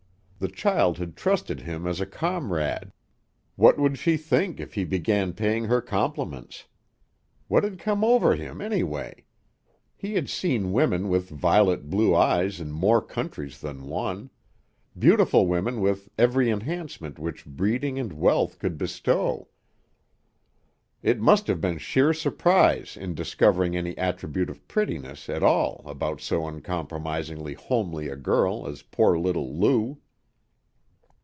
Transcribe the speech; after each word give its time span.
The 0.43 0.47
child 0.47 0.97
had 0.97 1.15
trusted 1.15 1.59
him 1.59 1.85
as 1.85 2.01
a 2.01 2.05
comrade; 2.07 2.91
what 3.57 3.77
would 3.77 3.99
she 3.99 4.17
think 4.17 4.59
if 4.59 4.73
he 4.73 4.83
began 4.83 5.33
paying 5.33 5.65
her 5.65 5.81
compliments? 5.81 6.65
What 7.47 7.63
had 7.63 7.77
come 7.77 8.03
over 8.03 8.35
him, 8.35 8.59
anyway? 8.59 9.25
He 9.95 10.15
had 10.15 10.29
seen 10.31 10.71
women 10.73 11.09
with 11.09 11.29
violet 11.29 11.91
blue 11.91 12.15
eyes 12.15 12.59
in 12.59 12.71
more 12.71 13.03
countries 13.03 13.59
than 13.61 13.85
one; 13.85 14.31
beautiful 14.97 15.45
women 15.45 15.79
with 15.79 16.09
every 16.17 16.49
enhancement 16.49 17.19
which 17.19 17.45
breeding 17.45 17.99
and 17.99 18.11
wealth 18.11 18.57
could 18.57 18.79
bestow. 18.79 19.47
It 21.03 21.19
must 21.19 21.45
have 21.45 21.61
been 21.61 21.77
sheer 21.77 22.13
surprise 22.13 22.97
in 22.97 23.13
discovering 23.13 23.77
any 23.77 23.95
attribute 23.95 24.49
of 24.49 24.67
prettiness 24.67 25.29
at 25.29 25.43
all 25.43 25.83
about 25.85 26.19
so 26.19 26.47
uncompromisingly 26.47 27.53
homely 27.53 28.07
a 28.09 28.15
girl 28.15 28.65
as 28.67 28.81
poor 28.81 29.19
little 29.19 29.55
Lou. 29.55 29.99